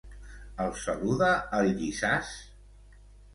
El 0.63 0.71
saluda 0.83 1.27
el 1.59 1.69
Llissàs? 1.75 2.33